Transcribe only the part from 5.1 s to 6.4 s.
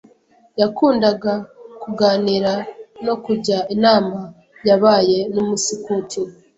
n’umusikuti.